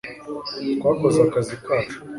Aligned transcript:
twakoze 0.79 1.19
akazi 1.27 1.55
kacu 1.65 1.97